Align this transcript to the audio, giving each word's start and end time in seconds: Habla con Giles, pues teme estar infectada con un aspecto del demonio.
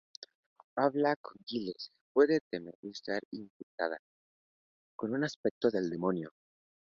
Habla 0.77 1.15
con 1.17 1.35
Giles, 1.45 1.91
pues 2.11 2.41
teme 2.49 2.71
estar 2.81 3.21
infectada 3.33 3.99
con 4.95 5.13
un 5.13 5.23
aspecto 5.23 5.69
del 5.69 5.91
demonio. 5.91 6.31